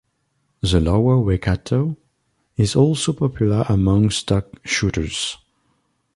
[0.61, 1.95] The lower Waikato
[2.57, 5.37] is also popular amongst duck shooters.